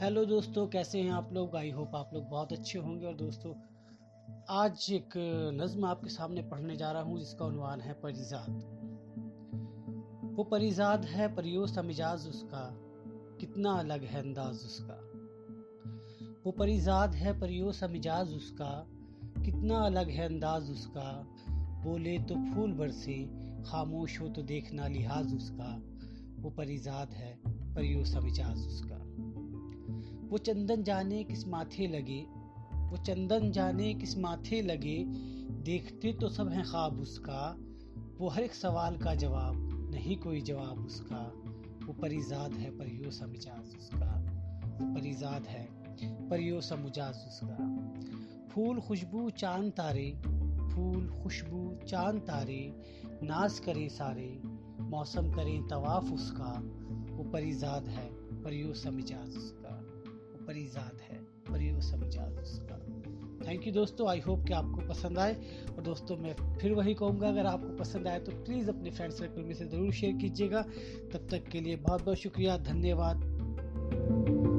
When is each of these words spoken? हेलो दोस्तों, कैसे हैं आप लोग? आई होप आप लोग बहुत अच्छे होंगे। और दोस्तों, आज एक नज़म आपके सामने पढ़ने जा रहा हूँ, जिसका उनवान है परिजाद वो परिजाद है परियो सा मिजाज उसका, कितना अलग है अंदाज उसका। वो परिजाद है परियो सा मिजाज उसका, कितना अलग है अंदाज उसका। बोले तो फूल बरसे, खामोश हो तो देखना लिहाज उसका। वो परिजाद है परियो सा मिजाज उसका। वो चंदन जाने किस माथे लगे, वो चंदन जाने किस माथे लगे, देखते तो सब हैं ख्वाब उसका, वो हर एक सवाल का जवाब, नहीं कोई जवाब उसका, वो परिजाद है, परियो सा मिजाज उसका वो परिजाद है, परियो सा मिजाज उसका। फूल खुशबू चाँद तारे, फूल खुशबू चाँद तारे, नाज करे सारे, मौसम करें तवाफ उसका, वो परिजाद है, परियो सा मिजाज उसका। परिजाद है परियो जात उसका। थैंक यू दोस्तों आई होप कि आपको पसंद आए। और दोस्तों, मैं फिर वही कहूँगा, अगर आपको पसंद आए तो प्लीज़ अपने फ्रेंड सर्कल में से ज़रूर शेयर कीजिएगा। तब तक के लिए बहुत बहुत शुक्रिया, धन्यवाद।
हेलो 0.00 0.24
दोस्तों, 0.24 0.66
कैसे 0.66 1.00
हैं 1.02 1.10
आप 1.10 1.32
लोग? 1.32 1.56
आई 1.56 1.70
होप 1.70 1.94
आप 1.94 2.10
लोग 2.14 2.28
बहुत 2.28 2.52
अच्छे 2.52 2.78
होंगे। 2.78 3.06
और 3.06 3.14
दोस्तों, 3.14 3.54
आज 4.50 4.86
एक 4.92 5.12
नज़म 5.54 5.84
आपके 5.84 6.08
सामने 6.08 6.42
पढ़ने 6.42 6.76
जा 6.76 6.92
रहा 6.92 7.02
हूँ, 7.02 7.18
जिसका 7.18 7.44
उनवान 7.44 7.80
है 7.80 7.92
परिजाद 7.92 8.48
वो 10.36 10.44
परिजाद 10.44 11.04
है 11.04 11.34
परियो 11.34 11.66
सा 11.66 11.82
मिजाज 11.82 12.28
उसका, 12.28 12.76
कितना 13.40 13.72
अलग 13.72 14.04
है 14.04 14.20
अंदाज 14.20 14.54
उसका। 14.54 14.96
वो 16.44 16.52
परिजाद 16.52 17.14
है 17.14 17.40
परियो 17.40 17.72
सा 17.72 17.88
मिजाज 17.88 18.34
उसका, 18.34 18.86
कितना 19.44 19.78
अलग 19.78 20.08
है 20.08 20.26
अंदाज 20.26 20.70
उसका। 20.70 21.26
बोले 21.84 22.18
तो 22.18 22.34
फूल 22.34 22.72
बरसे, 22.72 23.24
खामोश 23.66 24.20
हो 24.20 24.28
तो 24.28 24.42
देखना 24.42 24.88
लिहाज 24.88 25.34
उसका। 25.34 25.82
वो 26.42 26.50
परिजाद 26.50 27.10
है 27.10 27.40
परियो 27.46 28.04
सा 28.04 28.20
मिजाज 28.20 28.66
उसका। 28.66 28.99
वो 30.30 30.38
चंदन 30.38 30.82
जाने 30.82 31.24
किस 31.24 31.48
माथे 31.48 31.86
लगे, 31.86 32.26
वो 32.74 32.96
चंदन 32.96 33.50
जाने 33.52 33.94
किस 33.94 34.18
माथे 34.18 34.62
लगे, 34.62 35.04
देखते 35.62 36.12
तो 36.12 36.28
सब 36.28 36.48
हैं 36.48 36.64
ख्वाब 36.64 37.00
उसका, 37.00 37.56
वो 38.18 38.28
हर 38.28 38.42
एक 38.42 38.54
सवाल 38.54 38.96
का 38.96 39.14
जवाब, 39.14 39.54
नहीं 39.94 40.16
कोई 40.16 40.40
जवाब 40.40 40.86
उसका, 40.86 41.32
वो 41.86 41.92
परिजाद 41.92 42.52
है, 42.52 42.70
परियो 42.70 43.10
सा 43.10 43.26
मिजाज 43.26 43.76
उसका 43.78 44.26
वो 44.80 44.94
परिजाद 44.94 45.42
है, 45.42 45.68
परियो 46.28 46.60
सा 46.60 46.76
मिजाज 46.76 47.14
उसका। 47.14 47.56
फूल 48.48 48.80
खुशबू 48.80 49.30
चाँद 49.30 49.72
तारे, 49.72 50.18
फूल 50.74 51.20
खुशबू 51.22 51.78
चाँद 51.88 52.18
तारे, 52.18 52.74
नाज 53.22 53.58
करे 53.58 53.88
सारे, 53.88 54.40
मौसम 54.80 55.32
करें 55.32 55.68
तवाफ 55.68 56.12
उसका, 56.12 56.52
वो 57.10 57.24
परिजाद 57.24 57.84
है, 57.84 58.08
परियो 58.42 58.74
सा 58.74 58.90
मिजाज 58.90 59.36
उसका। 59.36 59.79
परिजाद 60.50 61.00
है 61.10 61.16
परियो 61.52 61.80
जात 62.10 62.38
उसका। 62.42 62.76
थैंक 63.46 63.66
यू 63.66 63.72
दोस्तों 63.72 64.08
आई 64.08 64.20
होप 64.20 64.44
कि 64.46 64.52
आपको 64.52 64.88
पसंद 64.88 65.18
आए। 65.18 65.34
और 65.76 65.82
दोस्तों, 65.82 66.16
मैं 66.16 66.34
फिर 66.58 66.72
वही 66.72 66.94
कहूँगा, 66.94 67.28
अगर 67.28 67.46
आपको 67.46 67.76
पसंद 67.76 68.08
आए 68.08 68.20
तो 68.20 68.32
प्लीज़ 68.32 68.70
अपने 68.70 68.90
फ्रेंड 68.90 69.12
सर्कल 69.12 69.42
में 69.42 69.54
से 69.54 69.66
ज़रूर 69.66 69.92
शेयर 69.92 70.16
कीजिएगा। 70.16 70.62
तब 71.12 71.28
तक 71.30 71.48
के 71.48 71.60
लिए 71.60 71.76
बहुत 71.76 72.04
बहुत 72.04 72.16
शुक्रिया, 72.16 72.56
धन्यवाद। 72.56 74.49